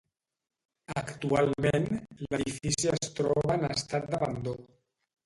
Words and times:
Actualment 1.01 1.85
l'edifici 2.21 2.89
es 2.93 3.13
troba 3.21 3.59
en 3.59 3.67
estat 3.69 4.09
d'abandó. 4.15 4.57